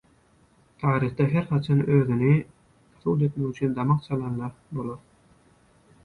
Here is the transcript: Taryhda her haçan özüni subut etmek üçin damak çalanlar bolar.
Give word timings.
Taryhda 0.83 1.23
her 1.25 1.41
haçan 1.43 1.87
özüni 1.87 2.45
subut 3.03 3.21
etmek 3.21 3.49
üçin 3.49 3.75
damak 3.75 4.03
çalanlar 4.03 4.51
bolar. 4.71 4.99